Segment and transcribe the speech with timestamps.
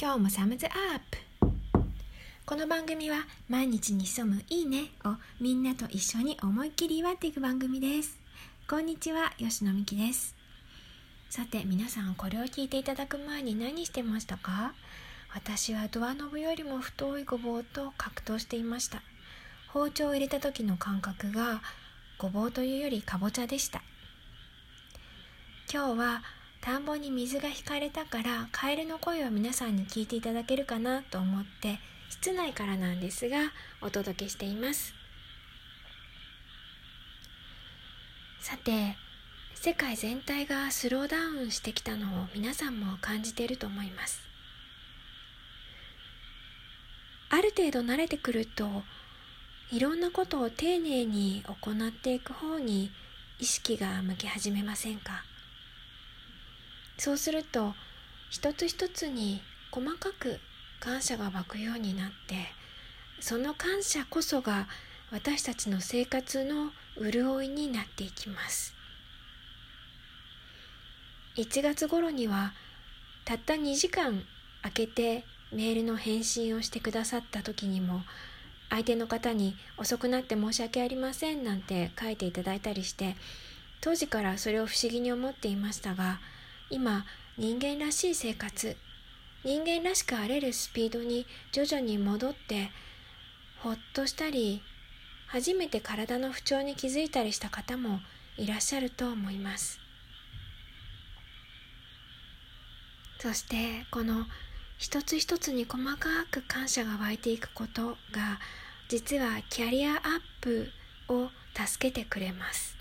[0.00, 0.72] 今日もサムズアッ
[1.10, 1.18] プ。
[2.46, 8.16] この番組は毎日に潜むいいねをみんなと一緒に思いっきり祝っていく番組です。
[8.70, 10.36] こんにちは吉野美希です。
[11.30, 14.72] さて皆さんこれを聞いていただく前に何してましたか？
[15.34, 19.02] 私はドアノブよりも太いごぼうと格闘していました。
[19.72, 21.60] 包丁を入れた時の感覚が
[22.18, 23.82] ごぼうというよりかぼちゃでした。
[25.68, 26.22] 今日は
[26.60, 31.78] 田んぼに水が引かれたからカエルの声を皆さんに聞いていただけるかなと思って
[32.10, 33.38] 室内からなんですが
[33.80, 34.92] お届けしています。
[38.40, 38.96] さて
[39.54, 44.20] 世界全体がスローダウンしてきたのを皆さんも感じていると思います。
[47.30, 48.82] ある程度慣れてくると
[49.70, 52.90] いろんなことを丁寧に行っていく方に
[53.38, 55.24] 意識が向き始めませんか？
[56.98, 57.74] そうすると
[58.30, 60.40] 一つ一つに細かく
[60.80, 62.36] 感謝が湧くようになって
[63.20, 64.68] その感謝こそが
[65.10, 68.74] 私たちの生活の潤いになっていきます。
[71.36, 72.52] 1月頃には
[73.24, 74.24] たった2時間
[74.62, 78.02] 空けてメールの返信をしてくださった時にも
[78.70, 83.16] 相手の方に遅くなって申し訳ありませんなんて書いていただいたりして
[83.80, 86.18] 当時からそれを不思議に思っていましたが
[86.70, 87.06] 今
[87.38, 88.76] 人間らしい生活
[89.44, 92.70] 人間らしくあれるスピードに徐々に戻って
[93.60, 94.62] ほっとしたり
[95.28, 98.00] 初めて体の不調に気づいたりした方も
[98.36, 99.80] いらっしゃると思います。
[103.18, 104.26] そしてこの
[104.78, 108.38] 一つ一つに細かく感謝が湧いていくことが
[108.88, 110.00] 実はキャリアアッ
[110.40, 110.70] プ
[111.08, 112.77] を助けてくれます。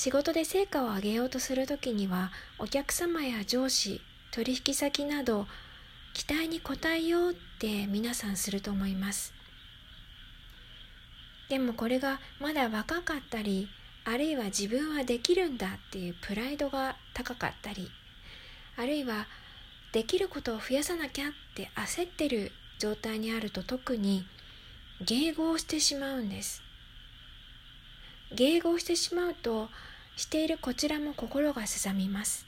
[0.00, 5.46] 仕事で成果を上げようとするときにはお客様や上司取引先など
[6.14, 9.34] 期待に応えようって皆さんすると思います。
[11.50, 13.68] でもこれがまだ若かったり
[14.06, 17.90] あるいは自分はできるんだっていうプライドが高かったり
[18.78, 19.26] あるいは
[19.92, 24.24] できることを増やさなきゃって焦ってる状態にあると特に
[25.04, 26.62] 迎合してしまうんです。
[28.34, 29.68] 迎合してしまうと
[30.16, 32.46] しているこちらも心がすさみます。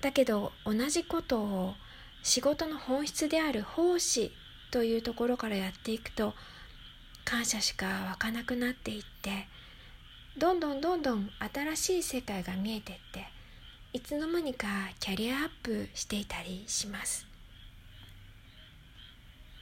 [0.00, 1.74] だけど同じことを
[2.22, 4.32] 仕事の本質である奉仕
[4.70, 6.34] というところからやっていくと
[7.24, 9.46] 感謝しか湧かなくなっていって
[10.38, 13.28] どんどんどんどん新しい世界が見えてって
[13.92, 14.68] いつの間にか
[15.00, 17.26] キャリアアップしていたりします。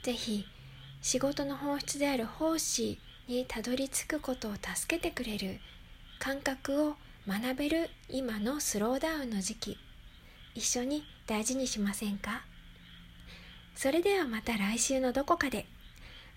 [0.02, 0.44] 是非
[1.00, 5.60] 仕事の本質である奉仕にたどり着くことを助けてくれる
[6.18, 6.96] 感覚を
[7.26, 9.78] 学べる今のスローダウンの時期。
[10.54, 12.42] 一緒に大事にしませんか？
[13.76, 15.66] それではまた来週のどこかで。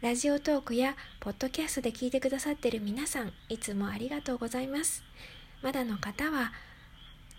[0.01, 5.03] ラジオトークやポッドキャストで聞いてくださってる皆さんいつもありがとうございます。
[5.61, 6.51] まだの方は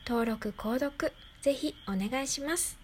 [0.06, 2.81] 登録購読ぜひお願いします。